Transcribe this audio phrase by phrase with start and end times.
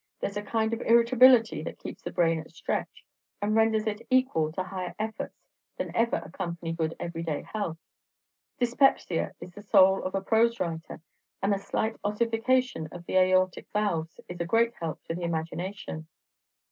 [0.19, 3.05] "There's a kind of irritability that keeps the brain at stretch,
[3.39, 5.37] and renders it equal to higher efforts
[5.77, 7.77] than ever accompany good everyday health.
[8.57, 11.01] Dyspepsia is the soul of a prose writer,
[11.43, 16.07] and a slight ossification of the aortic valves is a great help to the imagination."